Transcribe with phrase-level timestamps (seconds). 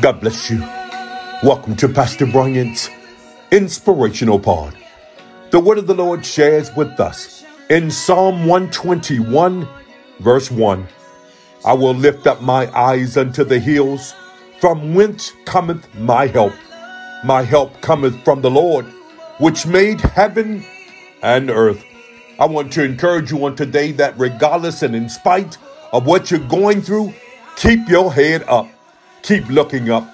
[0.00, 0.58] God bless you.
[1.42, 2.90] Welcome to Pastor Bryant's
[3.52, 4.76] Inspirational Pod.
[5.50, 9.66] The word of the Lord shares with us in Psalm 121,
[10.20, 10.86] verse 1.
[11.64, 14.14] I will lift up my eyes unto the hills,
[14.60, 16.52] from whence cometh my help.
[17.24, 18.86] My help cometh from the Lord,
[19.38, 20.64] which made heaven
[21.22, 21.84] and earth.
[22.38, 25.56] I want to encourage you on today that regardless and in spite
[25.92, 27.14] of what you're going through,
[27.56, 28.68] keep your head up.
[29.24, 30.06] Keep looking up.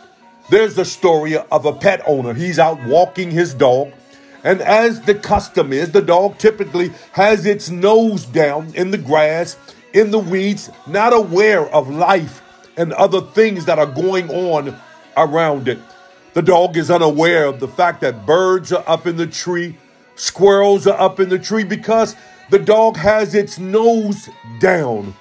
[0.51, 2.33] There's a story of a pet owner.
[2.33, 3.91] He's out walking his dog,
[4.45, 9.57] and as the custom is, the dog typically has its nose down in the grass,
[9.93, 12.41] in the weeds, not aware of life
[12.77, 14.77] and other things that are going on
[15.17, 15.81] around it.
[16.35, 19.77] The dog is unaware of the fact that birds are up in the tree,
[20.15, 22.15] Squirrels are up in the tree because
[22.51, 24.29] the dog has its nose
[24.61, 25.15] down.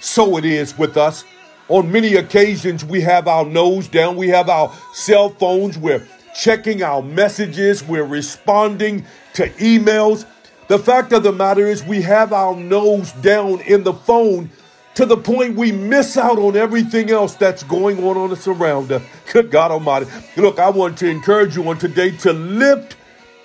[0.00, 1.24] So it is with us.
[1.72, 4.16] On many occasions, we have our nose down.
[4.16, 5.78] We have our cell phones.
[5.78, 6.06] We're
[6.38, 7.82] checking our messages.
[7.82, 10.26] We're responding to emails.
[10.68, 14.50] The fact of the matter is, we have our nose down in the phone
[14.96, 18.92] to the point we miss out on everything else that's going on on us around
[18.92, 19.02] us.
[19.32, 20.10] Good God Almighty.
[20.36, 22.96] Look, I want to encourage you on today to lift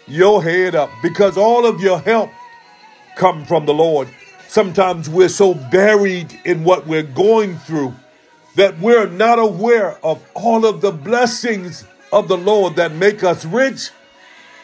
[0.06, 2.30] your head up because all of your help
[3.16, 4.10] come from the Lord.
[4.50, 7.96] Sometimes we're so buried in what we're going through
[8.58, 13.46] that we're not aware of all of the blessings of the Lord that make us
[13.46, 13.92] rich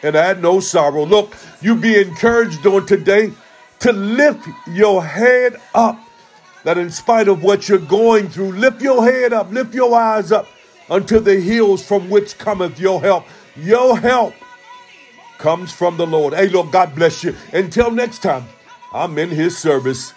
[0.02, 1.06] and add no sorrow.
[1.06, 3.32] Look, you be encouraged on today
[3.78, 5.98] to lift your head up.
[6.64, 10.32] That in spite of what you're going through, lift your head up, lift your eyes
[10.32, 10.48] up
[10.90, 13.26] unto the hills from which cometh your help.
[13.54, 14.34] Your help
[15.38, 16.34] comes from the Lord.
[16.34, 17.36] Hey, Lord, God bless you.
[17.52, 18.46] Until next time,
[18.92, 20.14] I'm in his service.